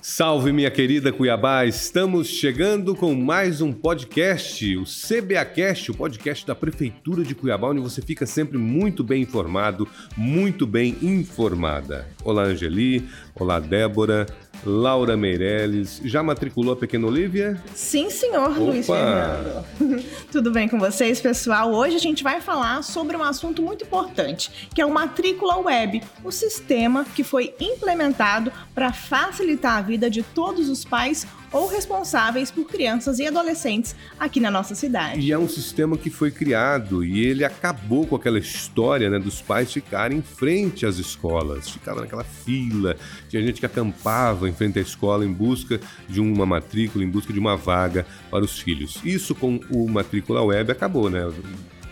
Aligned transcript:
Salve, 0.00 0.52
minha 0.52 0.70
querida 0.70 1.12
Cuiabá! 1.12 1.66
Estamos 1.66 2.28
chegando 2.28 2.94
com 2.94 3.14
mais 3.14 3.60
um 3.60 3.72
podcast, 3.72 4.76
o 4.76 4.84
CBAcast, 4.84 5.90
o 5.90 5.94
podcast 5.94 6.46
da 6.46 6.54
Prefeitura 6.54 7.22
de 7.22 7.34
Cuiabá, 7.34 7.68
onde 7.68 7.80
você 7.80 8.00
fica 8.00 8.24
sempre 8.24 8.56
muito 8.56 9.04
bem 9.04 9.22
informado, 9.22 9.86
muito 10.16 10.66
bem 10.66 10.96
informada. 11.02 12.06
Olá, 12.24 12.44
Angeli. 12.44 13.06
Olá, 13.34 13.60
Débora. 13.60 14.26
Laura 14.64 15.16
Meirelles. 15.16 16.00
Já 16.04 16.22
matriculou 16.22 16.74
a 16.74 16.76
pequena 16.76 17.06
Olivia? 17.06 17.62
Sim, 17.74 18.10
senhor, 18.10 18.50
Opa. 18.50 18.60
Luiz 18.60 18.86
Fernando. 18.86 19.64
Tudo 20.30 20.50
bem 20.50 20.68
com 20.68 20.78
vocês, 20.78 21.20
pessoal? 21.20 21.72
Hoje 21.72 21.96
a 21.96 22.00
gente 22.00 22.22
vai 22.22 22.40
falar 22.40 22.82
sobre 22.82 23.16
um 23.16 23.22
assunto 23.22 23.62
muito 23.62 23.84
importante, 23.84 24.68
que 24.74 24.80
é 24.80 24.86
o 24.86 24.90
Matrícula 24.92 25.58
Web, 25.58 26.02
o 26.24 26.30
sistema 26.30 27.04
que 27.04 27.22
foi 27.22 27.54
implementado 27.60 28.52
para 28.74 28.92
facilitar 28.92 29.78
a 29.78 29.82
vida 29.82 30.10
de 30.10 30.22
todos 30.22 30.68
os 30.68 30.84
pais 30.84 31.26
ou 31.56 31.66
responsáveis 31.66 32.50
por 32.50 32.66
crianças 32.66 33.18
e 33.18 33.26
adolescentes 33.26 33.96
aqui 34.20 34.38
na 34.40 34.50
nossa 34.50 34.74
cidade. 34.74 35.20
E 35.20 35.32
é 35.32 35.38
um 35.38 35.48
sistema 35.48 35.96
que 35.96 36.10
foi 36.10 36.30
criado 36.30 37.02
e 37.02 37.24
ele 37.24 37.44
acabou 37.44 38.06
com 38.06 38.14
aquela 38.14 38.38
história 38.38 39.08
né, 39.08 39.18
dos 39.18 39.40
pais 39.40 39.72
ficarem 39.72 40.18
em 40.18 40.22
frente 40.22 40.84
às 40.84 40.98
escolas, 40.98 41.70
ficavam 41.70 42.02
naquela 42.02 42.24
fila, 42.24 42.96
tinha 43.28 43.42
gente 43.42 43.60
que 43.60 43.66
acampava 43.66 44.48
em 44.48 44.52
frente 44.52 44.78
à 44.78 44.82
escola 44.82 45.24
em 45.24 45.32
busca 45.32 45.80
de 46.08 46.20
uma 46.20 46.44
matrícula, 46.44 47.02
em 47.02 47.08
busca 47.08 47.32
de 47.32 47.38
uma 47.38 47.56
vaga 47.56 48.06
para 48.30 48.44
os 48.44 48.58
filhos. 48.58 49.00
Isso 49.02 49.34
com 49.34 49.58
o 49.70 49.88
Matrícula 49.88 50.42
Web 50.42 50.72
acabou, 50.72 51.08
né? 51.08 51.26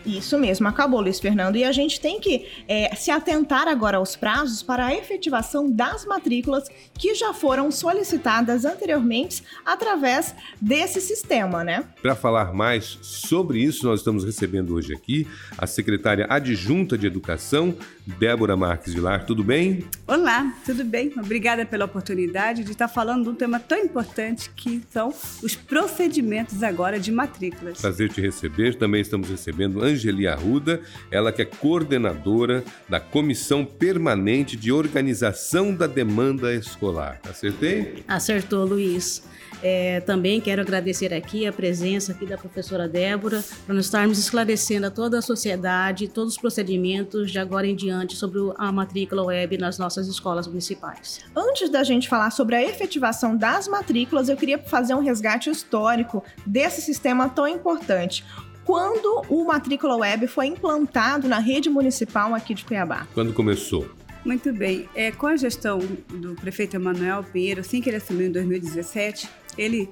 Isso 0.05 0.39
mesmo, 0.39 0.69
acabou, 0.69 1.01
Luiz 1.01 1.19
Fernando. 1.19 1.57
E 1.57 1.65
a 1.65 1.73
gente 1.73 2.01
tem 2.01 2.21
que 2.21 2.47
é, 2.69 2.95
se 2.95 3.11
atentar 3.11 3.67
agora 3.69 3.97
aos 3.97 4.17
prazos 4.17 4.63
para 4.63 4.87
a 4.87 4.95
efetivação 4.95 5.71
das 5.71 6.05
matrículas 6.05 6.69
que 6.95 7.15
já 7.15 7.33
foram 7.33 7.71
solicitadas 7.71 8.65
anteriormente 8.65 9.43
através 9.65 10.35
desse 10.61 11.01
sistema, 11.01 11.65
né? 11.65 11.85
Para 12.03 12.15
falar 12.15 12.53
mais 12.53 12.99
sobre 13.03 13.61
isso, 13.61 13.87
nós 13.87 14.01
estamos 14.01 14.25
recebendo 14.25 14.75
hoje 14.75 14.93
aqui 14.93 15.27
a 15.57 15.67
secretária 15.67 16.27
adjunta 16.29 16.99
de 16.99 17.07
Educação, 17.07 17.75
Débora 18.07 18.57
Marques 18.57 18.93
Vilar. 18.93 19.25
Tudo 19.25 19.43
bem? 19.43 19.85
Olá, 20.07 20.55
tudo 20.65 20.85
bem? 20.85 21.13
Obrigada 21.17 21.65
pela 21.65 21.87
oportunidade 21.87 22.63
de 22.63 22.73
estar 22.73 22.89
falando 22.89 23.25
de 23.25 23.29
um 23.31 23.35
tema 23.35 23.59
tão 23.59 23.79
importante 23.79 24.51
que 24.51 24.83
são 24.91 25.13
os 25.43 25.55
procedimentos 25.57 26.63
agora 26.63 27.01
de 27.01 27.11
matrículas. 27.11 27.81
Prazer 27.81 28.11
te 28.11 28.21
receber. 28.21 28.75
Também 28.77 29.01
estamos 29.01 29.31
recebendo 29.31 29.83
Angeli 29.83 30.27
Arruda, 30.27 30.83
ela 31.11 31.33
que 31.33 31.43
é 31.43 31.45
coordenadora 31.45 32.63
da 32.89 33.01
Comissão 33.01 33.65
Permanente 33.65 34.57
de 34.57 34.71
Organização 34.71 35.75
da 35.75 35.87
Demanda 35.87 36.55
Escolar. 36.55 37.21
Acertei? 37.29 38.05
Acertou, 38.07 38.67
Luiz. 38.67 39.23
É, 39.63 40.01
também 40.01 40.43
quero 40.43 40.61
agradecer 40.61 41.15
aqui 41.15 41.47
a 41.47 41.53
presença 41.53 42.13
aqui 42.13 42.27
da 42.27 42.37
professora 42.37 42.87
Débora 42.87 43.43
para 43.65 43.75
nós 43.75 43.87
estarmos 43.87 44.19
esclarecendo 44.19 44.87
a 44.87 44.91
toda 44.91 45.19
a 45.19 45.23
sociedade 45.23 46.07
todos 46.09 46.35
os 46.35 46.39
procedimentos 46.39 47.31
de 47.31 47.39
agora 47.39 47.67
em 47.67 47.75
diante 47.75 47.94
sobre 48.11 48.39
a 48.57 48.71
matrícula 48.71 49.25
web 49.25 49.59
nas 49.59 49.79
nossas 49.79 50.07
escolas 50.09 50.47
municipais. 50.47 51.21
Antes 51.35 51.69
da 51.71 51.83
gente 51.83 52.09
falar 52.09 52.31
sobre 52.31 52.57
a 52.57 52.63
efetivação 52.63 53.37
das 53.37 53.69
matrículas, 53.69 54.29
eu 54.29 54.37
queria 54.37 54.59
fazer 54.59 54.95
um 54.95 55.01
resgate 55.01 55.51
histórico 55.51 56.23
desse 56.47 56.81
sistema 56.81 57.29
tão 57.29 57.47
importante 57.47 58.25
quando 58.65 59.23
o 59.29 59.45
Matrícula 59.45 59.97
Web 59.97 60.27
foi 60.27 60.47
implantado 60.47 61.29
na 61.29 61.39
rede 61.39 61.69
municipal 61.69 62.35
aqui 62.35 62.55
de 62.55 62.65
Cuiabá? 62.65 63.07
Quando 63.13 63.33
começou? 63.33 63.87
Muito 64.25 64.53
bem. 64.55 64.89
É, 64.95 65.13
com 65.13 65.27
a 65.27 65.37
gestão 65.37 65.79
do 65.79 66.35
prefeito 66.35 66.77
Emanuel 66.77 67.23
Pinheiro, 67.23 67.61
assim 67.61 67.83
que 67.83 67.91
ele 67.91 67.99
assumiu 67.99 68.27
em 68.29 68.33
2017, 68.33 69.29
ele 69.59 69.91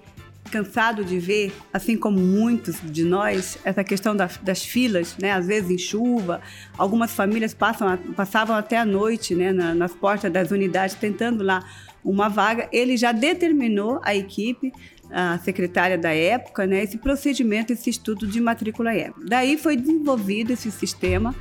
cansado 0.51 1.05
de 1.05 1.19
ver, 1.19 1.53
assim 1.73 1.97
como 1.97 2.19
muitos 2.19 2.77
de 2.83 3.05
nós, 3.05 3.59
essa 3.65 3.83
questão 3.83 4.15
das, 4.15 4.37
das 4.39 4.65
filas, 4.65 5.17
né? 5.19 5.33
Às 5.33 5.47
vezes 5.47 5.71
em 5.71 5.79
chuva, 5.79 6.41
algumas 6.77 7.13
famílias 7.13 7.55
passam, 7.55 7.97
passavam 8.17 8.57
até 8.57 8.79
a 8.79 8.85
noite, 8.85 9.35
né? 9.35 9.53
Na, 9.53 9.75
nas 9.75 9.95
portas 9.95 10.33
das 10.33 10.51
unidades 10.51 10.95
tentando 10.97 11.43
lá 11.43 11.65
uma 12.05 12.29
vaga. 12.29 12.69
Ele 12.73 12.97
já 12.97 13.13
determinou 13.13 14.01
a 14.03 14.15
equipe 14.15 14.73
a 15.13 15.39
secretária 15.39 15.99
da 15.99 16.11
época, 16.11 16.67
né, 16.67 16.83
esse 16.83 16.97
procedimento, 16.97 17.71
esse 17.71 17.91
estudo 17.91 18.27
de 18.27 18.41
matrícula 18.41 18.95
E. 18.95 19.13
Daí 19.27 19.59
foi 19.59 19.77
desenvolvido 19.77 20.53
esse 20.55 20.71
sistema 20.71 21.35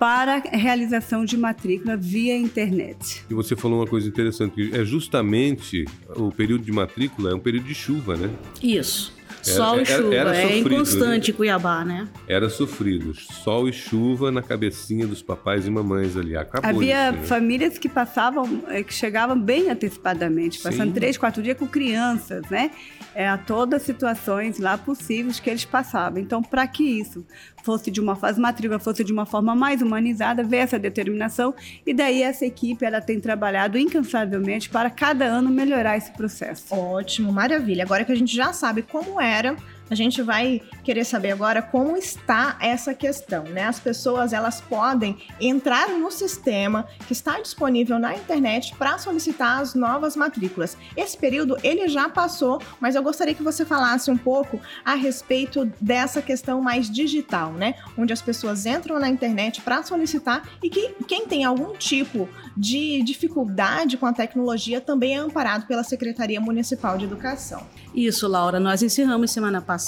para 0.00 0.38
realização 0.50 1.26
de 1.26 1.36
matrícula 1.36 1.94
via 1.94 2.34
internet. 2.34 3.22
E 3.28 3.34
você 3.34 3.54
falou 3.54 3.80
uma 3.80 3.86
coisa 3.86 4.08
interessante, 4.08 4.70
é 4.72 4.82
justamente 4.82 5.84
o 6.16 6.32
período 6.32 6.64
de 6.64 6.72
matrícula 6.72 7.32
é 7.32 7.34
um 7.34 7.38
período 7.38 7.66
de 7.66 7.74
chuva, 7.74 8.16
né? 8.16 8.30
Isso. 8.62 9.19
Sol 9.42 9.74
era, 9.74 9.82
e 9.82 9.86
chuva. 9.86 10.14
Era, 10.14 10.36
era 10.36 10.52
é 10.52 10.58
inconstante 10.58 11.30
né? 11.30 11.36
Cuiabá, 11.36 11.84
né? 11.84 12.08
Era 12.28 12.48
sofrido. 12.48 13.14
Sol 13.14 13.68
e 13.68 13.72
chuva 13.72 14.30
na 14.30 14.42
cabecinha 14.42 15.06
dos 15.06 15.22
papais 15.22 15.66
e 15.66 15.70
mamães 15.70 16.16
ali. 16.16 16.36
Acabou 16.36 16.68
Havia 16.68 17.10
isso, 17.10 17.20
né? 17.20 17.26
famílias 17.26 17.78
que 17.78 17.88
passavam, 17.88 18.62
eh, 18.68 18.82
que 18.82 18.92
chegavam 18.92 19.38
bem 19.38 19.70
antecipadamente, 19.70 20.58
passando 20.60 20.88
Sim. 20.88 20.94
três, 20.94 21.16
quatro 21.16 21.42
dias 21.42 21.56
com 21.56 21.66
crianças, 21.66 22.42
né? 22.50 22.70
É, 23.14 23.28
a 23.28 23.36
todas 23.36 23.80
as 23.80 23.86
situações 23.86 24.58
lá 24.58 24.78
possíveis 24.78 25.40
que 25.40 25.50
eles 25.50 25.64
passavam. 25.64 26.20
Então, 26.20 26.42
para 26.42 26.66
que 26.66 26.84
isso 26.84 27.24
fosse 27.62 27.90
de 27.90 28.00
uma 28.00 28.16
fase 28.16 28.40
matrícula 28.40 28.78
fosse 28.78 29.04
de 29.04 29.12
uma 29.12 29.26
forma 29.26 29.54
mais 29.54 29.82
humanizada, 29.82 30.42
ver 30.42 30.58
essa 30.58 30.78
determinação 30.78 31.54
e 31.86 31.92
daí 31.92 32.22
essa 32.22 32.44
equipe 32.44 32.84
ela 32.84 33.00
tem 33.00 33.20
trabalhado 33.20 33.78
incansavelmente 33.78 34.68
para 34.68 34.90
cada 34.90 35.24
ano 35.24 35.50
melhorar 35.50 35.96
esse 35.96 36.10
processo. 36.12 36.74
Ótimo, 36.74 37.32
maravilha. 37.32 37.84
Agora 37.84 38.04
que 38.04 38.12
a 38.12 38.16
gente 38.16 38.34
já 38.34 38.52
sabe 38.52 38.82
como 38.82 39.20
era 39.30 39.56
a 39.90 39.94
gente 39.94 40.22
vai 40.22 40.62
querer 40.84 41.04
saber 41.04 41.32
agora 41.32 41.60
como 41.60 41.96
está 41.96 42.56
essa 42.60 42.94
questão, 42.94 43.44
né? 43.44 43.64
As 43.64 43.80
pessoas 43.80 44.32
elas 44.32 44.60
podem 44.60 45.18
entrar 45.40 45.88
no 45.88 46.10
sistema 46.10 46.86
que 47.06 47.12
está 47.12 47.40
disponível 47.40 47.98
na 47.98 48.14
internet 48.14 48.74
para 48.76 48.96
solicitar 48.98 49.60
as 49.60 49.74
novas 49.74 50.14
matrículas. 50.14 50.76
Esse 50.96 51.18
período 51.18 51.56
ele 51.62 51.88
já 51.88 52.08
passou, 52.08 52.62
mas 52.78 52.94
eu 52.94 53.02
gostaria 53.02 53.34
que 53.34 53.42
você 53.42 53.64
falasse 53.64 54.10
um 54.10 54.16
pouco 54.16 54.60
a 54.84 54.94
respeito 54.94 55.70
dessa 55.80 56.22
questão 56.22 56.60
mais 56.60 56.88
digital, 56.88 57.52
né? 57.52 57.74
Onde 57.98 58.12
as 58.12 58.22
pessoas 58.22 58.66
entram 58.66 58.98
na 58.98 59.08
internet 59.08 59.60
para 59.60 59.82
solicitar 59.82 60.48
e 60.62 60.70
que 60.70 60.94
quem 61.08 61.26
tem 61.26 61.44
algum 61.44 61.74
tipo 61.76 62.28
de 62.56 63.02
dificuldade 63.02 63.96
com 63.96 64.06
a 64.06 64.12
tecnologia 64.12 64.80
também 64.80 65.16
é 65.16 65.18
amparado 65.18 65.66
pela 65.66 65.82
Secretaria 65.82 66.40
Municipal 66.40 66.98
de 66.98 67.04
Educação. 67.04 67.66
Isso, 67.94 68.28
Laura. 68.28 68.60
Nós 68.60 68.82
encerramos 68.82 69.30
semana 69.30 69.60
passada, 69.60 69.79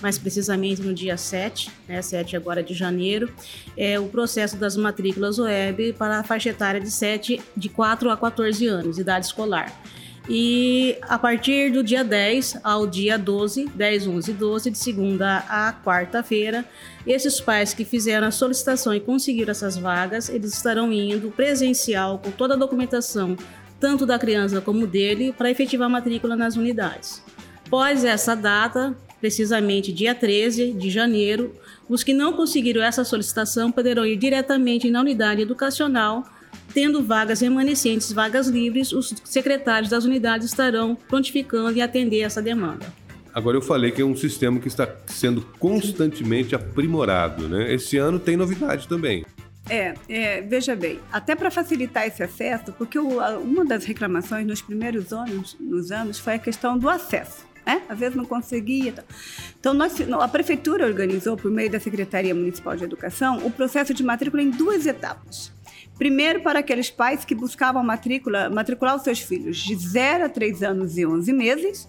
mais 0.00 0.18
precisamente 0.18 0.82
no 0.82 0.92
dia 0.94 1.16
7, 1.16 1.70
né, 1.88 2.00
7 2.02 2.36
agora 2.36 2.62
de 2.62 2.74
janeiro, 2.74 3.32
é, 3.76 3.98
o 3.98 4.06
processo 4.06 4.56
das 4.56 4.76
matrículas 4.76 5.38
web 5.38 5.94
para 5.94 6.20
a 6.20 6.22
faixa 6.22 6.50
etária 6.50 6.80
de 6.80 6.90
7, 6.90 7.40
de 7.56 7.68
4 7.68 8.10
a 8.10 8.16
14 8.16 8.66
anos, 8.66 8.98
idade 8.98 9.26
escolar. 9.26 9.72
E 10.28 10.96
a 11.02 11.18
partir 11.18 11.72
do 11.72 11.82
dia 11.82 12.04
10 12.04 12.60
ao 12.62 12.86
dia 12.86 13.18
12, 13.18 13.68
10, 13.74 14.06
11 14.06 14.30
e 14.30 14.34
12, 14.34 14.70
de 14.70 14.78
segunda 14.78 15.38
a 15.48 15.72
quarta-feira, 15.72 16.64
esses 17.06 17.40
pais 17.40 17.74
que 17.74 17.84
fizeram 17.84 18.28
a 18.28 18.30
solicitação 18.30 18.94
e 18.94 19.00
conseguiram 19.00 19.50
essas 19.50 19.76
vagas, 19.76 20.28
eles 20.28 20.52
estarão 20.52 20.92
indo 20.92 21.30
presencial 21.32 22.20
com 22.20 22.30
toda 22.30 22.54
a 22.54 22.56
documentação, 22.56 23.36
tanto 23.80 24.06
da 24.06 24.18
criança 24.18 24.60
como 24.60 24.86
dele, 24.86 25.34
para 25.36 25.50
efetivar 25.50 25.86
a 25.86 25.90
matrícula 25.90 26.36
nas 26.36 26.54
unidades. 26.54 27.20
Após 27.66 28.04
essa 28.04 28.36
data, 28.36 28.96
precisamente 29.22 29.92
dia 29.92 30.16
13 30.16 30.72
de 30.72 30.90
janeiro, 30.90 31.54
os 31.88 32.02
que 32.02 32.12
não 32.12 32.32
conseguiram 32.32 32.82
essa 32.82 33.04
solicitação 33.04 33.70
poderão 33.70 34.04
ir 34.04 34.16
diretamente 34.16 34.90
na 34.90 35.00
unidade 35.00 35.40
educacional, 35.40 36.24
tendo 36.74 37.04
vagas 37.04 37.40
remanescentes, 37.40 38.12
vagas 38.12 38.48
livres, 38.48 38.92
os 38.92 39.14
secretários 39.24 39.88
das 39.88 40.04
unidades 40.04 40.48
estarão 40.48 40.96
prontificando 40.96 41.78
e 41.78 41.80
atender 41.80 42.22
essa 42.22 42.42
demanda. 42.42 42.84
Agora 43.32 43.56
eu 43.56 43.62
falei 43.62 43.92
que 43.92 44.02
é 44.02 44.04
um 44.04 44.16
sistema 44.16 44.58
que 44.58 44.66
está 44.66 44.92
sendo 45.06 45.40
constantemente 45.56 46.56
aprimorado, 46.56 47.48
né? 47.48 47.72
Esse 47.72 47.98
ano 47.98 48.18
tem 48.18 48.36
novidade 48.36 48.88
também. 48.88 49.24
É, 49.70 49.94
é, 50.08 50.42
veja 50.42 50.74
bem, 50.74 50.98
até 51.12 51.36
para 51.36 51.48
facilitar 51.48 52.08
esse 52.08 52.24
acesso, 52.24 52.72
porque 52.72 52.98
o, 52.98 53.20
uma 53.38 53.64
das 53.64 53.84
reclamações 53.84 54.44
nos 54.44 54.60
primeiros 54.60 55.12
anos, 55.12 55.56
nos 55.60 55.92
anos 55.92 56.18
foi 56.18 56.34
a 56.34 56.38
questão 56.40 56.76
do 56.76 56.88
acesso 56.88 57.51
né? 57.66 57.82
Às 57.88 57.98
vezes 57.98 58.16
não 58.16 58.24
conseguia. 58.24 58.94
Então, 59.58 59.74
nós, 59.74 59.94
a 60.00 60.28
prefeitura 60.28 60.86
organizou, 60.86 61.36
por 61.36 61.50
meio 61.50 61.70
da 61.70 61.80
Secretaria 61.80 62.34
Municipal 62.34 62.76
de 62.76 62.84
Educação, 62.84 63.38
o 63.46 63.50
processo 63.50 63.94
de 63.94 64.02
matrícula 64.02 64.42
em 64.42 64.50
duas 64.50 64.86
etapas. 64.86 65.52
Primeiro, 65.98 66.42
para 66.42 66.60
aqueles 66.60 66.90
pais 66.90 67.24
que 67.24 67.34
buscavam 67.34 67.82
matrícula, 67.84 68.50
matricular 68.50 68.96
os 68.96 69.02
seus 69.02 69.20
filhos 69.20 69.56
de 69.58 69.76
0 69.76 70.24
a 70.24 70.28
3 70.28 70.62
anos 70.62 70.98
e 70.98 71.06
11 71.06 71.32
meses, 71.32 71.88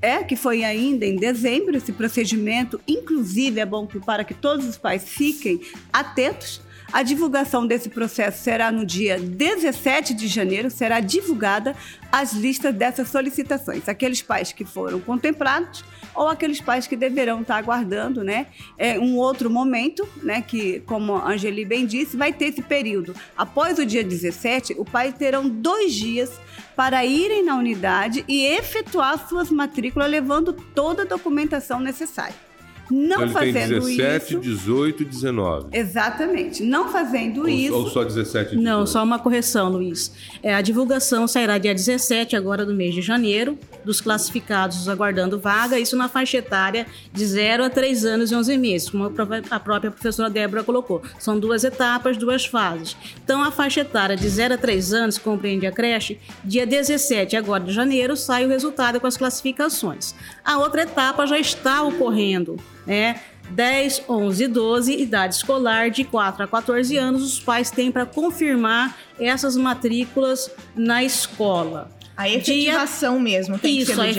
é 0.00 0.24
que 0.24 0.34
foi 0.34 0.64
ainda 0.64 1.06
em 1.06 1.16
dezembro 1.16 1.76
esse 1.76 1.92
procedimento, 1.92 2.80
inclusive 2.88 3.60
é 3.60 3.66
bom 3.66 3.86
para 3.86 4.24
que 4.24 4.34
todos 4.34 4.66
os 4.66 4.76
pais 4.76 5.04
fiquem 5.08 5.60
atentos 5.92 6.60
A 6.92 7.02
divulgação 7.02 7.66
desse 7.66 7.88
processo 7.88 8.44
será 8.44 8.70
no 8.70 8.84
dia 8.84 9.18
17 9.18 10.12
de 10.12 10.28
janeiro, 10.28 10.70
será 10.70 11.00
divulgada 11.00 11.74
as 12.12 12.34
listas 12.34 12.74
dessas 12.74 13.08
solicitações. 13.08 13.88
Aqueles 13.88 14.20
pais 14.20 14.52
que 14.52 14.62
foram 14.62 15.00
contemplados 15.00 15.82
ou 16.14 16.28
aqueles 16.28 16.60
pais 16.60 16.86
que 16.86 16.94
deverão 16.94 17.40
estar 17.40 17.56
aguardando, 17.56 18.22
né? 18.22 18.48
É 18.76 18.98
um 18.98 19.16
outro 19.16 19.48
momento, 19.48 20.06
né? 20.22 20.42
Que, 20.42 20.80
como 20.80 21.14
a 21.14 21.30
Angeli 21.30 21.64
bem 21.64 21.86
disse, 21.86 22.14
vai 22.14 22.30
ter 22.30 22.46
esse 22.46 22.60
período. 22.60 23.14
Após 23.34 23.78
o 23.78 23.86
dia 23.86 24.04
17, 24.04 24.74
o 24.76 24.84
pai 24.84 25.12
terão 25.12 25.48
dois 25.48 25.94
dias 25.94 26.30
para 26.76 27.06
irem 27.06 27.42
na 27.42 27.56
unidade 27.56 28.22
e 28.28 28.44
efetuar 28.44 29.28
suas 29.28 29.50
matrículas, 29.50 30.10
levando 30.10 30.52
toda 30.52 31.02
a 31.02 31.06
documentação 31.06 31.80
necessária. 31.80 32.51
Não 32.92 33.06
Então 33.06 33.22
ele 33.22 33.32
fazendo 33.52 33.54
tem 33.86 33.96
17, 33.96 34.24
isso. 34.34 34.40
18 34.40 35.02
e 35.02 35.06
19. 35.06 35.66
Exatamente. 35.72 36.62
Não 36.62 36.88
fazendo 36.88 37.40
Ou, 37.42 37.48
isso. 37.48 37.74
ou 37.74 37.88
só 37.88 38.04
17 38.04 38.54
e 38.54 38.56
18? 38.58 38.62
Não, 38.62 38.86
só 38.86 39.02
uma 39.02 39.18
correção, 39.18 39.70
Luiz. 39.70 40.12
É, 40.42 40.54
a 40.54 40.60
divulgação 40.60 41.26
sairá 41.26 41.56
dia 41.58 41.74
17, 41.74 42.36
agora 42.36 42.66
do 42.66 42.74
mês 42.74 42.94
de 42.94 43.00
janeiro, 43.00 43.58
dos 43.84 44.00
classificados 44.00 44.88
aguardando 44.88 45.38
vaga, 45.38 45.78
isso 45.78 45.96
na 45.96 46.08
faixa 46.08 46.36
etária 46.36 46.86
de 47.12 47.24
0 47.24 47.64
a 47.64 47.70
3 47.70 48.04
anos 48.04 48.30
e 48.30 48.34
11 48.34 48.58
meses, 48.58 48.90
como 48.90 49.04
a 49.04 49.10
pró- 49.10 49.26
a 49.50 49.60
própria 49.60 49.90
professora 49.90 50.28
Débora 50.28 50.62
colocou. 50.62 51.02
São 51.18 51.38
duas 51.38 51.64
etapas, 51.64 52.16
duas 52.16 52.44
fases. 52.44 52.96
Então, 53.24 53.42
a 53.42 53.50
faixa 53.50 53.80
etária 53.80 54.16
de 54.16 54.28
0 54.28 54.54
a 54.54 54.58
3 54.58 54.92
anos, 54.92 55.16
compreende 55.18 55.66
a 55.66 55.72
creche, 55.72 56.18
dia 56.44 56.66
17, 56.66 57.36
agora 57.36 57.64
de 57.64 57.72
janeiro, 57.72 58.16
sai 58.16 58.44
o 58.44 58.48
resultado 58.48 59.00
com 59.00 59.06
as 59.06 59.16
classificações. 59.16 60.14
A 60.44 60.58
outra 60.58 60.82
etapa 60.82 61.26
já 61.26 61.38
está 61.38 61.82
ocorrendo, 61.82 62.56
né? 62.86 63.20
10, 63.50 64.04
11 64.08 64.44
e 64.44 64.48
12, 64.48 64.92
idade 64.94 65.34
escolar 65.34 65.90
de 65.90 66.04
4 66.04 66.44
a 66.44 66.48
14 66.48 66.96
anos, 66.96 67.22
os 67.22 67.40
pais 67.40 67.70
têm 67.70 67.90
para 67.92 68.06
confirmar 68.06 68.96
essas 69.18 69.56
matrículas 69.56 70.50
na 70.74 71.02
escola. 71.04 71.90
A 72.16 72.28
efetivação 72.28 73.18
mesmo 73.18 73.58
tem 73.58 73.76
que 73.76 73.82
Isso, 73.82 74.00
a 74.00 74.06
dia 74.06 74.14
10 74.14 74.16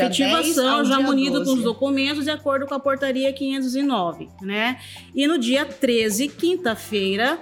efetivação 0.49 0.83
já 0.83 0.97
dia 0.97 1.05
munido 1.05 1.37
com 1.39 1.45
12. 1.45 1.57
os 1.59 1.63
documentos 1.63 2.23
de 2.25 2.31
acordo 2.31 2.65
com 2.65 2.73
a 2.73 2.79
portaria 2.79 3.31
509, 3.31 4.29
né? 4.41 4.77
E 5.15 5.25
no 5.27 5.37
dia 5.37 5.63
13, 5.65 6.27
quinta-feira, 6.27 7.39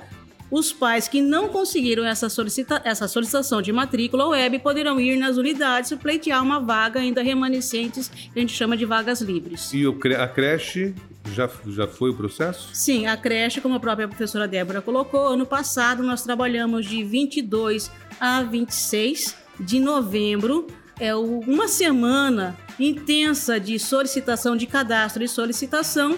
os 0.51 0.71
pais 0.73 1.07
que 1.07 1.21
não 1.21 1.47
conseguiram 1.47 2.05
essa, 2.05 2.29
solicita 2.29 2.81
essa 2.83 3.07
solicitação 3.07 3.61
de 3.61 3.71
matrícula 3.71 4.27
web 4.27 4.59
poderão 4.59 4.99
ir 4.99 5.15
nas 5.17 5.37
unidades 5.37 5.91
e 5.91 5.95
pleitear 5.95 6.43
uma 6.43 6.59
vaga 6.59 6.99
ainda 6.99 7.21
remanescentes, 7.23 8.09
que 8.09 8.31
a 8.35 8.39
gente 8.39 8.53
chama 8.53 8.75
de 8.75 8.85
vagas 8.85 9.21
livres. 9.21 9.73
E 9.73 9.87
o 9.87 9.93
cre- 9.93 10.15
a 10.15 10.27
creche 10.27 10.93
já, 11.25 11.49
já 11.67 11.87
foi 11.87 12.09
o 12.09 12.13
processo? 12.13 12.69
Sim, 12.73 13.05
a 13.05 13.15
creche, 13.15 13.61
como 13.61 13.75
a 13.75 13.79
própria 13.79 14.07
professora 14.07 14.47
Débora 14.47 14.81
colocou, 14.81 15.27
ano 15.27 15.45
passado 15.45 16.03
nós 16.03 16.23
trabalhamos 16.23 16.85
de 16.85 17.03
22 17.03 17.91
a 18.19 18.41
26 18.43 19.35
de 19.59 19.79
novembro. 19.79 20.67
É 20.99 21.15
uma 21.15 21.67
semana 21.67 22.57
intensa 22.79 23.59
de 23.59 23.77
solicitação, 23.79 24.55
de 24.55 24.67
cadastro 24.67 25.23
e 25.23 25.27
solicitação 25.27 26.17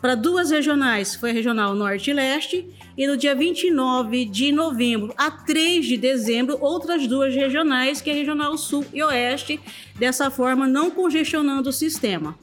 para 0.00 0.14
duas 0.14 0.50
regionais. 0.50 1.14
Foi 1.14 1.30
a 1.30 1.32
Regional 1.32 1.74
Norte 1.74 2.10
e 2.10 2.14
Leste. 2.14 2.68
E 2.96 3.06
no 3.06 3.16
dia 3.16 3.34
29 3.34 4.24
de 4.24 4.50
novembro 4.50 5.14
a 5.16 5.30
3 5.30 5.86
de 5.86 5.96
dezembro, 5.96 6.58
outras 6.60 7.06
duas 7.06 7.34
regionais, 7.34 8.00
que 8.00 8.10
é 8.10 8.12
a 8.12 8.16
Regional 8.16 8.58
Sul 8.58 8.84
e 8.92 9.02
Oeste, 9.02 9.60
dessa 9.96 10.30
forma 10.30 10.66
não 10.66 10.90
congestionando 10.90 11.70
o 11.70 11.72
sistema. 11.72 12.36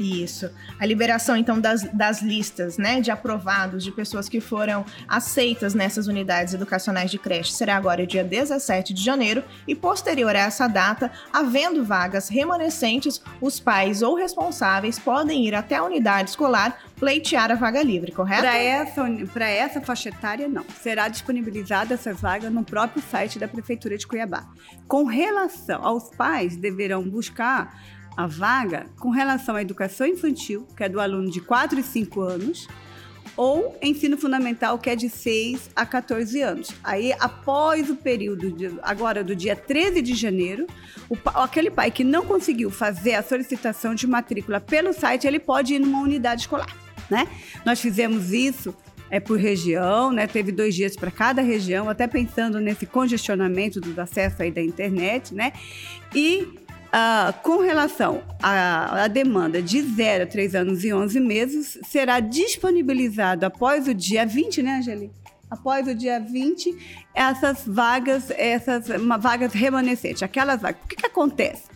Isso. 0.00 0.50
A 0.78 0.86
liberação, 0.86 1.36
então, 1.36 1.60
das, 1.60 1.82
das 1.92 2.22
listas, 2.22 2.78
né, 2.78 3.02
de 3.02 3.10
aprovados, 3.10 3.84
de 3.84 3.92
pessoas 3.92 4.30
que 4.30 4.40
foram 4.40 4.82
aceitas 5.06 5.74
nessas 5.74 6.06
unidades 6.06 6.54
educacionais 6.54 7.10
de 7.10 7.18
creche, 7.18 7.52
será 7.52 7.76
agora 7.76 8.06
dia 8.06 8.24
17 8.24 8.94
de 8.94 9.04
janeiro 9.04 9.44
e, 9.68 9.74
posterior 9.74 10.34
a 10.34 10.38
essa 10.38 10.66
data, 10.66 11.12
havendo 11.30 11.84
vagas 11.84 12.30
remanescentes, 12.30 13.20
os 13.42 13.60
pais 13.60 14.00
ou 14.00 14.14
responsáveis 14.14 14.98
podem 14.98 15.46
ir 15.46 15.54
até 15.54 15.76
a 15.76 15.84
unidade 15.84 16.30
escolar 16.30 16.78
pleitear 16.96 17.50
a 17.50 17.54
vaga 17.54 17.82
livre, 17.82 18.12
correto? 18.12 18.42
Para 18.42 18.58
essa, 18.58 19.02
essa 19.42 19.80
faixa 19.80 20.10
etária, 20.10 20.48
não. 20.48 20.64
Será 20.80 21.08
disponibilizada 21.08 21.94
essa 21.94 22.12
vaga 22.12 22.48
no 22.50 22.62
próprio 22.62 23.02
site 23.02 23.38
da 23.38 23.48
Prefeitura 23.48 23.96
de 23.96 24.06
Cuiabá. 24.06 24.46
Com 24.86 25.04
relação 25.04 25.84
aos 25.84 26.10
pais, 26.10 26.56
deverão 26.56 27.02
buscar 27.02 27.74
a 28.22 28.26
vaga 28.26 28.86
com 28.98 29.10
relação 29.10 29.56
à 29.56 29.62
educação 29.62 30.06
infantil, 30.06 30.66
que 30.76 30.84
é 30.84 30.88
do 30.88 31.00
aluno 31.00 31.30
de 31.30 31.40
4 31.40 31.78
e 31.80 31.82
5 31.82 32.20
anos, 32.20 32.68
ou 33.36 33.76
ensino 33.82 34.18
fundamental, 34.18 34.78
que 34.78 34.90
é 34.90 34.96
de 34.96 35.08
6 35.08 35.70
a 35.74 35.86
14 35.86 36.42
anos. 36.42 36.70
Aí, 36.82 37.12
após 37.18 37.88
o 37.88 37.96
período, 37.96 38.50
de- 38.50 38.78
agora 38.82 39.22
do 39.24 39.34
dia 39.36 39.54
13 39.56 40.02
de 40.02 40.14
janeiro, 40.14 40.66
o 41.08 41.16
aquele 41.38 41.70
pai 41.70 41.90
que 41.90 42.04
não 42.04 42.24
conseguiu 42.24 42.70
fazer 42.70 43.14
a 43.14 43.22
solicitação 43.22 43.94
de 43.94 44.06
matrícula 44.06 44.60
pelo 44.60 44.92
site, 44.92 45.26
ele 45.26 45.38
pode 45.38 45.74
ir 45.74 45.78
numa 45.78 46.00
unidade 46.00 46.42
escolar, 46.42 46.74
né? 47.08 47.26
Nós 47.64 47.80
fizemos 47.80 48.32
isso 48.32 48.74
é 49.12 49.18
por 49.18 49.36
região, 49.38 50.12
né? 50.12 50.26
Teve 50.28 50.52
dois 50.52 50.72
dias 50.72 50.94
para 50.94 51.10
cada 51.10 51.42
região, 51.42 51.88
até 51.88 52.06
pensando 52.06 52.60
nesse 52.60 52.86
congestionamento 52.86 53.80
dos 53.80 53.98
acessos 53.98 54.40
aí 54.40 54.52
da 54.52 54.62
internet, 54.62 55.34
né? 55.34 55.52
E 56.14 56.46
ah, 56.92 57.32
com 57.42 57.58
relação 57.58 58.22
à, 58.42 59.04
à 59.04 59.08
demanda 59.08 59.62
de 59.62 59.80
0 59.80 60.24
a 60.24 60.26
3 60.26 60.54
anos 60.54 60.84
e 60.84 60.92
11 60.92 61.20
meses, 61.20 61.78
será 61.86 62.18
disponibilizado 62.18 63.46
após 63.46 63.86
o 63.86 63.94
dia 63.94 64.26
20, 64.26 64.62
né, 64.62 64.78
Angeli? 64.78 65.10
Após 65.48 65.86
o 65.86 65.94
dia 65.94 66.20
20, 66.20 67.06
essas 67.14 67.64
vagas, 67.66 68.30
essas 68.30 68.86
vagas 69.20 69.52
remanescentes, 69.52 70.22
aquelas 70.22 70.60
vagas. 70.60 70.80
O 70.84 70.88
que, 70.88 70.96
que 70.96 71.06
acontece? 71.06 71.69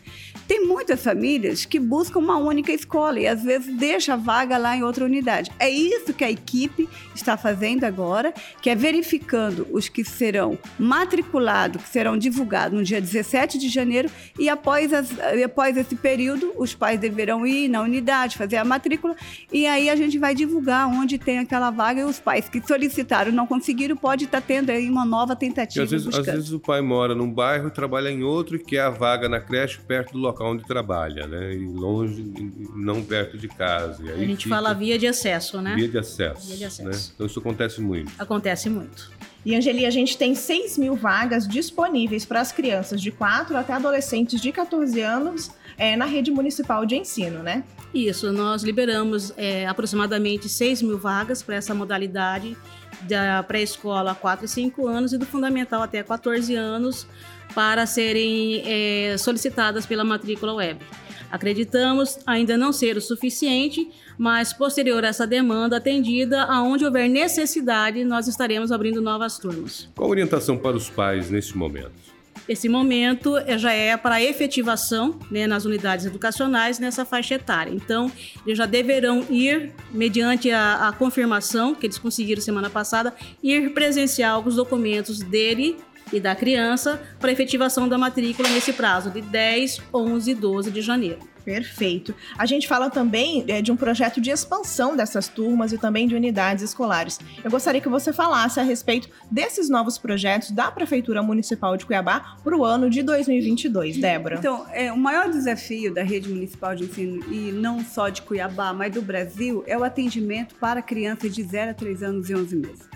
Tem 0.46 0.66
muitas 0.66 1.02
famílias 1.02 1.64
que 1.64 1.80
buscam 1.80 2.18
uma 2.18 2.36
única 2.36 2.70
escola 2.72 3.18
e 3.18 3.26
às 3.26 3.42
vezes 3.42 3.74
deixa 3.76 4.12
a 4.12 4.16
vaga 4.16 4.58
lá 4.58 4.76
em 4.76 4.82
outra 4.82 5.04
unidade. 5.04 5.50
É 5.58 5.70
isso 5.70 6.12
que 6.12 6.22
a 6.22 6.30
equipe 6.30 6.86
está 7.14 7.36
fazendo 7.36 7.84
agora, 7.84 8.32
que 8.60 8.68
é 8.68 8.74
verificando 8.74 9.66
os 9.72 9.88
que 9.88 10.04
serão 10.04 10.58
matriculados, 10.78 11.82
que 11.82 11.88
serão 11.88 12.16
divulgados 12.18 12.76
no 12.78 12.84
dia 12.84 13.00
17 13.00 13.58
de 13.58 13.68
janeiro 13.68 14.10
e 14.38 14.48
após, 14.48 14.92
as- 14.92 15.10
após 15.44 15.76
esse 15.76 15.96
período 15.96 16.52
os 16.56 16.74
pais 16.74 17.00
deverão 17.00 17.46
ir 17.46 17.68
na 17.68 17.80
unidade, 17.80 18.36
fazer 18.36 18.56
a 18.56 18.64
matrícula 18.64 19.14
e 19.52 19.66
aí 19.66 19.88
a 19.88 19.96
gente 19.96 20.18
vai 20.18 20.34
divulgar 20.34 20.86
onde 20.88 21.16
tem 21.18 21.38
aquela 21.38 21.70
vaga 21.70 22.00
e 22.02 22.04
os 22.04 22.18
pais 22.20 22.48
que 22.48 22.60
solicitaram 22.66 23.30
e 23.30 23.34
não 23.34 23.46
conseguiram 23.46 23.96
pode 23.96 24.24
estar 24.24 24.40
tendo 24.40 24.70
aí 24.70 24.90
uma 24.90 25.04
nova 25.06 25.34
tentativa 25.34 25.84
às 25.84 25.90
vezes, 25.90 26.06
às 26.06 26.26
vezes 26.34 26.52
o 26.52 26.60
pai 26.60 26.80
mora 26.82 27.14
num 27.14 27.30
bairro, 27.30 27.70
trabalha 27.70 28.10
em 28.10 28.22
outro 28.22 28.56
e 28.56 28.58
quer 28.58 28.80
a 28.80 28.90
vaga 28.90 29.28
na 29.28 29.40
creche 29.40 29.78
perto 29.80 30.03
do 30.12 30.18
local 30.18 30.52
onde 30.52 30.64
trabalha, 30.64 31.26
né? 31.26 31.54
E 31.54 31.66
longe, 31.66 32.24
não 32.74 33.02
perto 33.02 33.38
de 33.38 33.48
casa. 33.48 34.02
A 34.02 34.16
gente 34.16 34.44
fica 34.44 34.54
fala 34.56 34.72
via 34.72 34.98
de 34.98 35.06
acesso, 35.06 35.60
né? 35.60 35.74
via 35.74 35.88
de 35.88 35.98
acesso. 35.98 36.46
Via 36.46 36.56
de 36.56 36.64
acesso. 36.64 36.88
né? 36.88 37.12
Então 37.14 37.26
isso 37.26 37.38
acontece 37.38 37.80
muito. 37.80 38.12
Acontece 38.18 38.68
muito. 38.68 39.10
E, 39.44 39.54
Angeli, 39.54 39.84
a 39.84 39.90
gente 39.90 40.16
tem 40.16 40.34
6 40.34 40.78
mil 40.78 40.96
vagas 40.96 41.46
disponíveis 41.46 42.24
para 42.24 42.40
as 42.40 42.50
crianças 42.50 43.00
de 43.00 43.10
4 43.10 43.56
até 43.56 43.74
adolescentes 43.74 44.40
de 44.40 44.50
14 44.50 45.00
anos 45.02 45.50
é, 45.76 45.96
na 45.96 46.04
rede 46.04 46.30
municipal 46.30 46.84
de 46.86 46.96
ensino, 46.96 47.42
né? 47.42 47.64
Isso, 47.92 48.32
nós 48.32 48.62
liberamos 48.62 49.32
é, 49.36 49.66
aproximadamente 49.66 50.48
6 50.48 50.82
mil 50.82 50.98
vagas 50.98 51.42
para 51.42 51.54
essa 51.54 51.74
modalidade 51.74 52.56
da 53.02 53.42
pré-escola 53.42 54.12
a 54.12 54.14
4 54.14 54.44
e 54.44 54.48
5 54.48 54.86
anos 54.86 55.12
e 55.12 55.18
do 55.18 55.26
fundamental 55.26 55.82
até 55.82 56.02
14 56.02 56.54
anos 56.54 57.06
para 57.54 57.86
serem 57.86 58.62
é, 58.66 59.16
solicitadas 59.16 59.86
pela 59.86 60.04
matrícula 60.04 60.54
web. 60.54 60.80
Acreditamos 61.30 62.18
ainda 62.26 62.56
não 62.56 62.72
ser 62.72 62.96
o 62.96 63.00
suficiente, 63.00 63.90
mas 64.16 64.52
posterior 64.52 65.04
a 65.04 65.08
essa 65.08 65.26
demanda 65.26 65.78
atendida, 65.78 66.44
aonde 66.44 66.84
houver 66.84 67.08
necessidade, 67.08 68.04
nós 68.04 68.28
estaremos 68.28 68.70
abrindo 68.70 69.00
novas 69.00 69.36
turmas. 69.38 69.88
Qual 69.96 70.06
a 70.06 70.10
orientação 70.10 70.56
para 70.56 70.76
os 70.76 70.88
pais 70.88 71.30
nesse 71.30 71.56
momento? 71.56 72.13
Esse 72.48 72.68
momento 72.68 73.38
eh, 73.38 73.56
já 73.56 73.72
é 73.72 73.96
para 73.96 74.22
efetivação 74.22 75.18
né, 75.30 75.46
nas 75.46 75.64
unidades 75.64 76.04
educacionais 76.04 76.78
nessa 76.78 77.04
faixa 77.04 77.36
etária. 77.36 77.72
Então, 77.72 78.10
eles 78.46 78.58
já 78.58 78.66
deverão 78.66 79.24
ir, 79.30 79.72
mediante 79.90 80.50
a, 80.50 80.88
a 80.88 80.92
confirmação 80.92 81.74
que 81.74 81.86
eles 81.86 81.98
conseguiram 81.98 82.42
semana 82.42 82.68
passada, 82.68 83.14
ir 83.42 83.72
presenciar 83.72 84.46
os 84.46 84.56
documentos 84.56 85.20
dele 85.20 85.78
e 86.12 86.20
da 86.20 86.34
criança 86.34 87.02
para 87.18 87.32
efetivação 87.32 87.88
da 87.88 87.96
matrícula 87.96 88.48
nesse 88.50 88.72
prazo 88.72 89.10
de 89.10 89.22
10, 89.22 89.80
11 89.92 90.30
e 90.30 90.34
12 90.34 90.70
de 90.70 90.82
janeiro. 90.82 91.33
Perfeito. 91.44 92.14
A 92.38 92.46
gente 92.46 92.66
fala 92.66 92.88
também 92.88 93.44
é, 93.48 93.60
de 93.60 93.70
um 93.70 93.76
projeto 93.76 94.20
de 94.20 94.30
expansão 94.30 94.96
dessas 94.96 95.28
turmas 95.28 95.72
e 95.72 95.78
também 95.78 96.08
de 96.08 96.14
unidades 96.14 96.64
escolares. 96.64 97.18
Eu 97.42 97.50
gostaria 97.50 97.80
que 97.80 97.88
você 97.88 98.12
falasse 98.12 98.58
a 98.58 98.62
respeito 98.62 99.08
desses 99.30 99.68
novos 99.68 99.98
projetos 99.98 100.50
da 100.50 100.70
Prefeitura 100.70 101.22
Municipal 101.22 101.76
de 101.76 101.84
Cuiabá 101.84 102.36
para 102.42 102.56
o 102.56 102.64
ano 102.64 102.88
de 102.88 103.02
2022, 103.02 103.98
Débora. 103.98 104.36
Então, 104.38 104.66
é, 104.72 104.90
o 104.90 104.96
maior 104.96 105.30
desafio 105.30 105.92
da 105.92 106.02
rede 106.02 106.28
municipal 106.28 106.74
de 106.74 106.84
ensino, 106.84 107.22
e 107.30 107.52
não 107.52 107.84
só 107.84 108.08
de 108.08 108.22
Cuiabá, 108.22 108.72
mas 108.72 108.92
do 108.92 109.02
Brasil, 109.02 109.62
é 109.66 109.76
o 109.76 109.84
atendimento 109.84 110.54
para 110.54 110.80
crianças 110.80 111.34
de 111.34 111.42
0 111.42 111.72
a 111.72 111.74
3 111.74 112.02
anos 112.02 112.30
e 112.30 112.34
11 112.34 112.56
meses. 112.56 112.93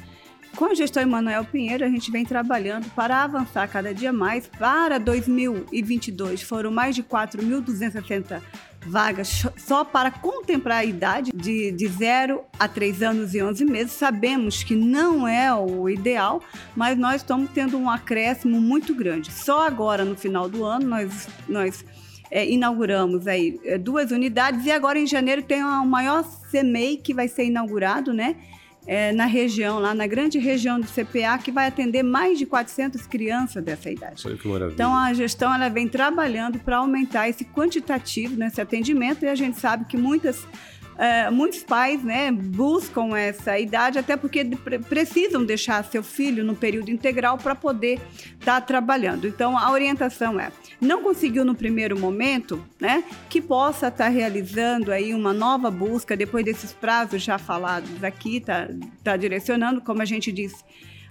Com 0.56 0.66
a 0.66 0.74
gestão 0.74 1.02
Emanuel 1.02 1.44
Pinheiro, 1.44 1.84
a 1.84 1.88
gente 1.88 2.10
vem 2.10 2.24
trabalhando 2.24 2.88
para 2.90 3.22
avançar 3.22 3.68
cada 3.68 3.94
dia 3.94 4.12
mais. 4.12 4.46
Para 4.46 4.98
2022, 4.98 6.42
foram 6.42 6.70
mais 6.70 6.94
de 6.94 7.02
4.260 7.02 8.40
vagas 8.86 9.46
só 9.56 9.84
para 9.84 10.10
contemplar 10.10 10.78
a 10.78 10.84
idade 10.84 11.30
de, 11.34 11.72
de 11.72 11.88
0 11.88 12.42
a 12.58 12.66
3 12.68 13.02
anos 13.02 13.34
e 13.34 13.42
11 13.42 13.64
meses. 13.64 13.92
Sabemos 13.92 14.62
que 14.62 14.74
não 14.74 15.26
é 15.26 15.52
o 15.54 15.88
ideal, 15.88 16.42
mas 16.74 16.98
nós 16.98 17.16
estamos 17.16 17.50
tendo 17.52 17.76
um 17.78 17.88
acréscimo 17.88 18.60
muito 18.60 18.94
grande. 18.94 19.32
Só 19.32 19.66
agora, 19.66 20.04
no 20.04 20.16
final 20.16 20.48
do 20.48 20.64
ano, 20.64 20.86
nós, 20.86 21.28
nós 21.48 21.84
é, 22.30 22.48
inauguramos 22.48 23.26
aí 23.26 23.60
é, 23.64 23.78
duas 23.78 24.10
unidades 24.10 24.64
e 24.64 24.70
agora 24.70 24.98
em 24.98 25.06
janeiro 25.06 25.42
tem 25.42 25.62
o 25.62 25.84
maior 25.84 26.24
CMEI 26.50 26.96
que 26.98 27.14
vai 27.14 27.28
ser 27.28 27.44
inaugurado, 27.44 28.12
né? 28.12 28.36
É, 28.88 29.12
na 29.12 29.26
região, 29.26 29.78
lá 29.78 29.94
na 29.94 30.06
grande 30.06 30.38
região 30.38 30.80
do 30.80 30.86
CPA, 30.86 31.36
que 31.44 31.52
vai 31.52 31.66
atender 31.66 32.02
mais 32.02 32.38
de 32.38 32.46
400 32.46 33.06
crianças 33.06 33.62
dessa 33.62 33.90
idade. 33.90 34.26
Olha 34.26 34.36
que 34.38 34.48
maravilha. 34.48 34.74
Então, 34.74 34.96
a 34.96 35.12
gestão 35.12 35.54
ela 35.54 35.68
vem 35.68 35.86
trabalhando 35.86 36.58
para 36.58 36.78
aumentar 36.78 37.28
esse 37.28 37.44
quantitativo 37.44 38.34
nesse 38.34 38.62
atendimento 38.62 39.26
e 39.26 39.28
a 39.28 39.34
gente 39.34 39.60
sabe 39.60 39.84
que 39.84 39.98
muitas 39.98 40.48
Uh, 40.98 41.30
muitos 41.30 41.62
pais 41.62 42.02
né, 42.02 42.32
buscam 42.32 43.16
essa 43.16 43.56
idade 43.56 44.00
até 44.00 44.16
porque 44.16 44.44
precisam 44.88 45.44
deixar 45.44 45.84
seu 45.84 46.02
filho 46.02 46.44
no 46.44 46.56
período 46.56 46.90
integral 46.90 47.38
para 47.38 47.54
poder 47.54 48.00
estar 48.32 48.60
tá 48.60 48.60
trabalhando. 48.60 49.28
Então, 49.28 49.56
a 49.56 49.70
orientação 49.70 50.40
é: 50.40 50.50
não 50.80 51.00
conseguiu 51.00 51.44
no 51.44 51.54
primeiro 51.54 51.96
momento, 51.96 52.60
né, 52.80 53.04
que 53.30 53.40
possa 53.40 53.86
estar 53.86 54.06
tá 54.06 54.10
realizando 54.10 54.90
aí 54.90 55.14
uma 55.14 55.32
nova 55.32 55.70
busca 55.70 56.16
depois 56.16 56.44
desses 56.44 56.72
prazos 56.72 57.22
já 57.22 57.38
falados 57.38 58.02
aqui, 58.02 58.40
tá, 58.40 58.68
tá 59.04 59.16
direcionando, 59.16 59.80
como 59.80 60.02
a 60.02 60.04
gente 60.04 60.32
disse 60.32 60.64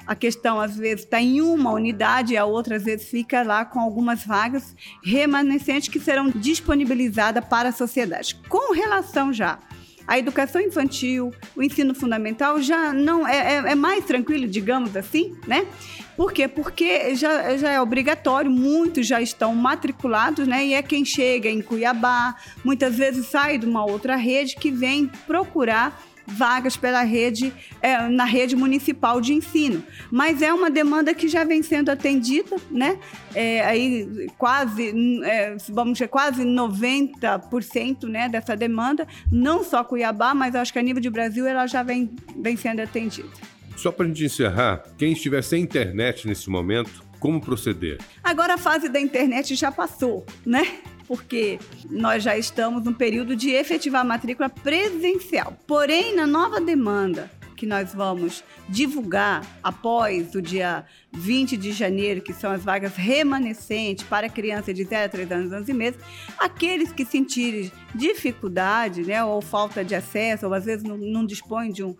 a 0.06 0.16
questão 0.16 0.60
às 0.60 0.78
vezes 0.78 1.04
está 1.04 1.22
em 1.22 1.42
uma 1.42 1.72
unidade 1.72 2.38
a 2.38 2.46
outra 2.46 2.78
às 2.78 2.84
vezes 2.86 3.10
fica 3.10 3.44
lá 3.44 3.66
com 3.66 3.78
algumas 3.78 4.26
vagas 4.26 4.74
remanescentes 5.04 5.90
que 5.90 6.00
serão 6.00 6.30
disponibilizadas 6.30 7.44
para 7.44 7.70
a 7.70 7.74
sociedade. 7.74 8.36
Com 8.48 8.74
relação 8.74 9.34
já 9.34 9.60
a 10.08 10.18
educação 10.18 10.62
infantil, 10.62 11.34
o 11.56 11.62
ensino 11.62 11.94
fundamental 11.94 12.62
já 12.62 12.94
não 12.94 13.28
é, 13.28 13.56
é, 13.56 13.72
é 13.72 13.76
mais 13.76 14.06
tranquilo, 14.06 14.48
digamos 14.48 14.96
assim, 14.96 15.36
né? 15.46 15.68
Por 16.16 16.32
quê? 16.34 16.48
Porque 16.48 17.14
já, 17.14 17.56
já 17.58 17.72
é 17.72 17.80
obrigatório, 17.80 18.50
muitos 18.50 19.06
já 19.06 19.22
estão 19.22 19.54
matriculados, 19.54 20.48
né? 20.48 20.66
E 20.66 20.74
é 20.74 20.82
quem 20.82 21.06
chega 21.06 21.50
em 21.50 21.62
Cuiabá, 21.62 22.36
muitas 22.64 22.96
vezes 22.96 23.28
sai 23.28 23.58
de 23.58 23.66
uma 23.68 23.86
outra 23.86 24.16
rede 24.16 24.56
que 24.56 24.72
vem 24.72 25.12
procurar 25.28 26.02
vagas 26.28 26.76
pela 26.76 27.02
rede, 27.04 27.54
é, 27.82 28.08
na 28.10 28.26
rede 28.26 28.56
municipal 28.56 29.22
de 29.22 29.34
ensino. 29.34 29.82
Mas 30.12 30.42
é 30.42 30.54
uma 30.54 30.70
demanda 30.70 31.14
que 31.14 31.28
já 31.28 31.46
vem 31.46 31.64
sendo 31.64 31.90
atendida, 31.90 32.58
né? 32.70 33.00
É, 33.34 33.64
aí 33.66 34.28
quase, 34.38 34.94
é, 35.24 35.56
vamos 35.70 35.94
dizer, 35.94 36.10
quase 36.10 36.44
90% 36.44 38.04
né, 38.04 38.28
dessa 38.28 38.56
demanda, 38.56 39.08
não 39.32 39.64
só 39.64 39.84
Cuiabá, 39.84 40.34
mas 40.34 40.54
acho 40.54 40.74
que 40.74 40.80
a 40.80 40.82
nível 40.82 41.02
de 41.02 41.10
Brasil 41.10 41.48
ela 41.48 41.66
já 41.66 41.82
vem, 41.82 42.12
vem 42.36 42.58
sendo 42.58 42.82
atendida. 42.82 43.30
Só 43.78 43.92
para 43.92 44.06
a 44.06 44.08
gente 44.08 44.26
encerrar, 44.26 44.84
quem 44.98 45.14
estiver 45.14 45.44
sem 45.44 45.62
internet 45.62 46.28
nesse 46.28 46.50
momento, 46.50 47.06
como 47.20 47.40
proceder? 47.40 48.00
Agora 48.24 48.56
a 48.56 48.58
fase 48.58 48.90
da 48.90 49.00
internet 49.00 49.56
já 49.56 49.72
passou, 49.72 50.26
né? 50.46 50.80
Porque 51.08 51.60
nós 51.90 52.24
já 52.24 52.38
estamos 52.38 52.84
no 52.84 52.94
período 52.94 53.36
de 53.36 53.52
efetivar 53.52 54.02
a 54.02 54.06
matrícula 54.06 54.50
presencial. 54.50 55.58
Porém, 55.66 56.16
na 56.16 56.28
nova 56.28 56.60
demanda 56.60 57.32
que 57.56 57.66
nós 57.66 57.94
vamos 57.94 58.44
divulgar 58.70 59.44
após 59.64 60.36
o 60.36 60.42
dia 60.42 60.86
20 61.12 61.58
de 61.58 61.72
janeiro, 61.72 62.22
que 62.22 62.34
são 62.34 62.52
as 62.52 62.64
vagas 62.64 62.96
remanescentes 62.96 64.04
para 64.04 64.30
crianças 64.30 64.76
de 64.76 64.84
0 64.84 65.06
a 65.06 65.10
3 65.10 65.32
anos, 65.32 65.54
anos 65.54 65.70
e 65.70 65.74
meses, 65.74 66.00
aqueles 66.38 66.92
que 66.92 67.06
sentirem 67.06 67.72
dificuldade, 67.96 69.04
né, 69.04 69.24
ou 69.24 69.42
falta 69.42 69.84
de 69.84 69.96
acesso, 69.96 70.46
ou 70.46 70.54
às 70.54 70.66
vezes 70.66 70.84
não, 70.84 70.98
não 70.98 71.26
dispõe 71.26 71.72
de 71.72 71.84
um, 71.84 71.96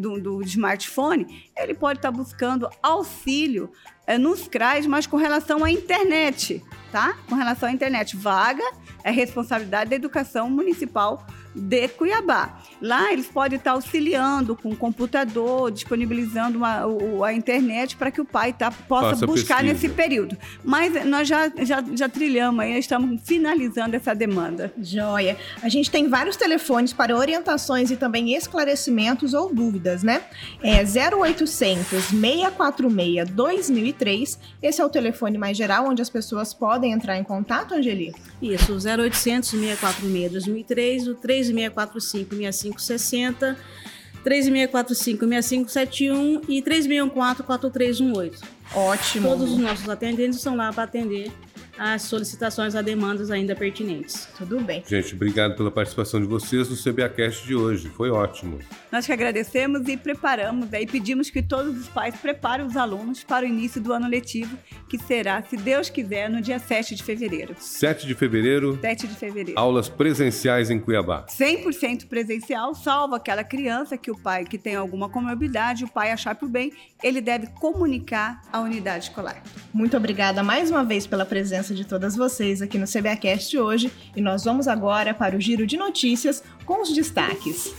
do, 0.00 0.20
do 0.20 0.42
smartphone, 0.42 1.50
ele 1.56 1.74
pode 1.74 1.98
estar 1.98 2.10
buscando 2.10 2.68
auxílio 2.82 3.70
é, 4.06 4.16
nos 4.16 4.46
CRAs, 4.46 4.86
mas 4.86 5.06
com 5.06 5.16
relação 5.16 5.64
à 5.64 5.70
internet, 5.70 6.62
tá? 6.92 7.16
Com 7.28 7.34
relação 7.34 7.68
à 7.68 7.72
internet. 7.72 8.16
Vaga 8.16 8.62
é 9.02 9.10
responsabilidade 9.10 9.90
da 9.90 9.96
educação 9.96 10.48
municipal 10.48 11.26
de 11.56 11.88
Cuiabá. 11.88 12.60
Lá 12.80 13.12
eles 13.12 13.26
podem 13.26 13.58
estar 13.58 13.72
auxiliando 13.72 14.54
com 14.54 14.70
o 14.70 14.76
computador, 14.76 15.70
disponibilizando 15.70 16.58
uma, 16.58 16.84
a 17.26 17.32
internet 17.32 17.96
para 17.96 18.10
que 18.10 18.20
o 18.20 18.24
pai 18.32 18.52
tá, 18.52 18.70
possa 18.70 19.10
Faça 19.10 19.26
buscar 19.26 19.62
pesquisa. 19.62 19.72
nesse 19.72 19.88
período. 19.88 20.36
Mas 20.64 21.04
nós 21.06 21.26
já, 21.28 21.50
já, 21.58 21.82
já 21.94 22.08
trilhamos 22.08 22.60
aí, 22.60 22.78
estamos 22.78 23.20
finalizando 23.24 23.96
essa 23.96 24.14
demanda. 24.14 24.72
Joia. 24.80 25.36
A 25.62 25.68
gente 25.68 25.90
tem 25.90 26.08
vários 26.08 26.36
telefones 26.36 26.92
para 26.92 27.16
orientações 27.16 27.90
e 27.90 27.96
também 27.96 28.34
esclarecimentos 28.34 29.34
ou 29.34 29.52
dúvidas, 29.54 30.02
né? 30.02 30.22
É 30.62 30.82
0800 30.84 31.86
646 31.86 33.30
2003. 33.30 34.38
Esse 34.62 34.80
é 34.80 34.84
o 34.84 34.88
telefone 34.88 35.38
mais 35.38 35.56
geral 35.56 35.86
onde 35.86 36.02
as 36.02 36.10
pessoas 36.10 36.52
podem 36.52 36.92
entrar 36.92 37.16
em 37.18 37.24
contato, 37.24 37.74
Angeli? 37.74 38.14
Isso, 38.40 38.72
0800 38.74 39.48
646 39.48 40.32
2003, 40.32 41.08
o 41.08 41.14
3 41.14 41.50
3645-6560, 44.26 44.26
3645-6571 44.26 46.42
e 46.48 46.62
3614-4318. 46.62 48.42
Ótimo. 48.74 49.28
Todos 49.28 49.52
os 49.52 49.58
nossos 49.58 49.88
atendentes 49.88 50.38
estão 50.38 50.56
lá 50.56 50.72
para 50.72 50.82
atender 50.82 51.30
as 51.78 52.02
solicitações 52.02 52.74
a 52.74 52.82
demandas 52.82 53.30
ainda 53.30 53.54
pertinentes. 53.54 54.28
Tudo 54.36 54.60
bem. 54.60 54.82
Gente, 54.86 55.14
obrigado 55.14 55.56
pela 55.56 55.70
participação 55.70 56.20
de 56.20 56.26
vocês 56.26 56.68
no 56.68 56.76
CBAcast 56.76 57.46
de 57.46 57.54
hoje. 57.54 57.88
Foi 57.88 58.10
ótimo. 58.10 58.58
Nós 58.90 59.06
que 59.06 59.12
agradecemos 59.12 59.88
e 59.88 59.96
preparamos 59.96 60.68
e 60.72 60.86
pedimos 60.86 61.30
que 61.30 61.42
todos 61.42 61.78
os 61.78 61.88
pais 61.88 62.14
preparem 62.16 62.66
os 62.66 62.76
alunos 62.76 63.24
para 63.24 63.44
o 63.44 63.48
início 63.48 63.80
do 63.80 63.92
ano 63.92 64.08
letivo, 64.08 64.56
que 64.88 64.98
será, 64.98 65.42
se 65.42 65.56
Deus 65.56 65.90
quiser, 65.90 66.30
no 66.30 66.40
dia 66.40 66.58
7 66.58 66.94
de 66.94 67.02
fevereiro. 67.02 67.54
7 67.58 68.06
de 68.06 68.14
fevereiro? 68.14 68.78
7 68.80 69.06
de 69.06 69.14
fevereiro. 69.14 69.60
Aulas 69.60 69.88
presenciais 69.88 70.70
em 70.70 70.78
Cuiabá. 70.78 71.26
100% 71.26 72.06
presencial, 72.06 72.74
salvo 72.74 73.14
aquela 73.14 73.44
criança 73.44 73.96
que 73.96 74.10
o 74.10 74.18
pai 74.18 74.44
que 74.44 74.58
tem 74.58 74.74
alguma 74.76 75.08
comorbidade, 75.08 75.84
o 75.84 75.88
pai 75.88 76.10
achar 76.10 76.34
por 76.34 76.48
bem, 76.48 76.72
ele 77.02 77.20
deve 77.20 77.48
comunicar 77.48 78.40
à 78.52 78.60
unidade 78.60 79.04
escolar. 79.04 79.42
Muito 79.72 79.96
obrigada 79.96 80.42
mais 80.42 80.70
uma 80.70 80.84
vez 80.84 81.06
pela 81.06 81.26
presença 81.26 81.65
presença 81.66 81.74
de 81.74 81.84
todas 81.84 82.14
vocês 82.14 82.62
aqui 82.62 82.78
no 82.78 82.86
CBAcast 82.86 83.58
hoje 83.58 83.92
e 84.14 84.20
nós 84.20 84.44
vamos 84.44 84.68
agora 84.68 85.12
para 85.12 85.36
o 85.36 85.40
giro 85.40 85.66
de 85.66 85.76
notícias 85.76 86.42
com 86.64 86.82
os 86.82 86.92
destaques. 86.92 87.74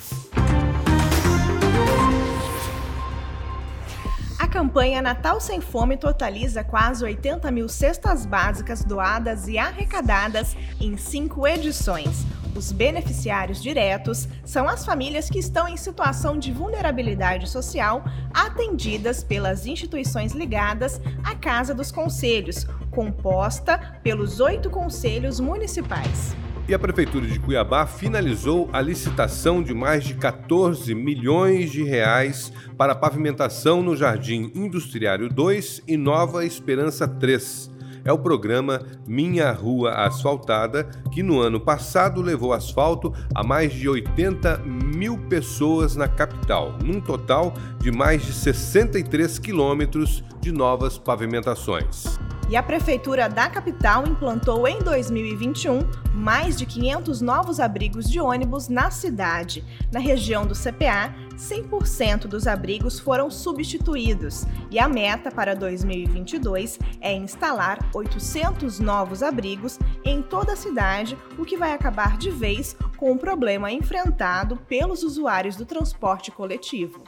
A 4.37 4.47
campanha 4.47 5.01
Natal 5.01 5.39
Sem 5.39 5.61
Fome 5.61 5.95
totaliza 5.95 6.63
quase 6.63 7.03
80 7.03 7.49
mil 7.51 7.69
cestas 7.69 8.25
básicas 8.25 8.83
doadas 8.83 9.47
e 9.47 9.57
arrecadadas 9.57 10.55
em 10.81 10.97
cinco 10.97 11.47
edições. 11.47 12.25
Os 12.57 12.71
beneficiários 12.71 13.61
diretos 13.61 14.27
são 14.43 14.67
as 14.67 14.83
famílias 14.83 15.29
que 15.29 15.37
estão 15.37 15.67
em 15.67 15.77
situação 15.77 16.39
de 16.39 16.51
vulnerabilidade 16.51 17.47
social 17.47 18.03
atendidas 18.33 19.23
pelas 19.23 19.67
instituições 19.67 20.31
ligadas 20.31 20.99
à 21.23 21.35
Casa 21.35 21.71
dos 21.71 21.91
Conselhos, 21.91 22.65
composta 22.89 23.99
pelos 24.01 24.39
oito 24.39 24.71
conselhos 24.71 25.39
municipais. 25.39 26.35
E 26.67 26.73
a 26.73 26.79
Prefeitura 26.79 27.27
de 27.27 27.39
Cuiabá 27.39 27.85
finalizou 27.85 28.67
a 28.73 28.81
licitação 28.81 29.61
de 29.61 29.75
mais 29.75 30.03
de 30.03 30.15
14 30.15 30.95
milhões 30.95 31.71
de 31.71 31.83
reais 31.83 32.51
para 32.75 32.95
pavimentação 32.95 33.83
no 33.83 33.95
Jardim 33.95 34.51
Industriário 34.55 35.29
2 35.29 35.83
e 35.87 35.95
Nova 35.95 36.43
Esperança 36.43 37.07
3 37.07 37.76
é 38.07 38.13
o 38.13 38.17
programa 38.17 38.81
Minha 39.05 39.51
Rua 39.51 39.91
Asfaltada, 39.91 40.85
que 41.11 41.21
no 41.21 41.41
ano 41.41 41.59
passado 41.59 42.21
levou 42.21 42.53
asfalto 42.53 43.13
a 43.35 43.43
mais 43.43 43.73
de 43.73 43.89
80 43.89 44.59
mil 44.59 45.17
pessoas 45.27 45.97
na 45.97 46.07
capital, 46.07 46.77
num 46.83 47.01
total 47.01 47.53
de 47.79 47.91
mais 47.91 48.25
de 48.25 48.31
63 48.31 49.37
quilômetros 49.37 50.23
de 50.39 50.53
novas 50.53 50.97
pavimentações. 50.97 52.17
E 52.49 52.55
a 52.55 52.63
Prefeitura 52.63 53.27
da 53.27 53.49
capital 53.49 54.07
implantou 54.07 54.65
em 54.69 54.79
2021 54.79 55.81
mais 56.13 56.57
de 56.57 56.65
500 56.65 57.19
novos 57.19 57.59
abrigos 57.59 58.09
de 58.09 58.21
ônibus 58.21 58.69
na 58.69 58.89
cidade. 58.89 59.65
Na 59.91 59.99
região 59.99 60.47
do 60.47 60.53
CPA, 60.55 61.13
100% 61.35 62.21
dos 62.21 62.47
abrigos 62.47 62.99
foram 62.99 63.29
substituídos 63.29 64.45
e 64.71 64.79
a 64.79 64.87
meta 64.87 65.29
para 65.29 65.55
2022 65.55 66.79
é 67.01 67.13
instalar 67.13 67.79
800 67.93 68.79
novos 68.79 69.21
abrigos 69.21 69.77
em 70.05 70.21
toda 70.21 70.53
a 70.53 70.57
cidade, 70.57 71.17
o 71.37 71.43
que 71.43 71.57
vai 71.57 71.73
acabar 71.73 72.17
de 72.17 72.31
vez 72.31 72.77
com 72.95 73.11
o 73.11 73.19
problema 73.19 73.71
enfrentado 73.71 74.55
pelos 74.67 75.03
usuários 75.03 75.57
do 75.57 75.65
transporte 75.65 76.31
coletivo. 76.31 77.03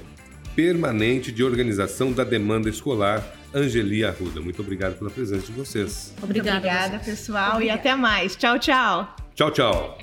Permanente 0.57 1.31
de 1.31 1.45
Organização 1.45 2.11
da 2.11 2.25
Demanda 2.25 2.69
Escolar, 2.69 3.25
Angeli 3.54 4.04
Arruda. 4.04 4.40
Muito 4.40 4.61
obrigado 4.62 4.99
pela 4.99 5.11
presença 5.11 5.47
de 5.47 5.52
vocês. 5.52 6.14
Obrigada, 6.23 6.59
Obrigada 6.59 6.99
pessoal, 6.99 7.54
Obrigada. 7.54 7.64
e 7.64 7.71
até 7.80 7.94
mais. 7.94 8.37
Tchau, 8.37 8.59
tchau. 8.59 9.14
Tchau, 9.35 9.50
tchau. 9.50 9.99